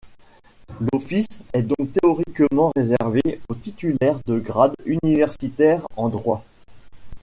[0.91, 6.43] L'office est donc théoriquement réservé au titulaire de grades universitaires en droit.